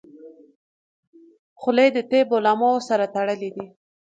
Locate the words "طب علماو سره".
2.11-3.05